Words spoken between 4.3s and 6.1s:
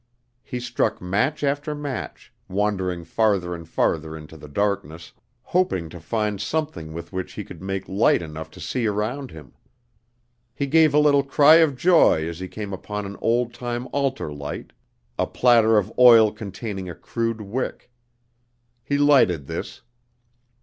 the darkness, hoping to